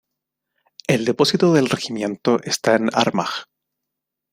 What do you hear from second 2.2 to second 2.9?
está en